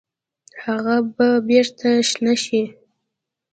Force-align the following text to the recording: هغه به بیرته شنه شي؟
هغه 0.63 0.95
به 1.15 1.27
بیرته 1.47 1.89
شنه 2.09 2.33
شي؟ 2.43 2.61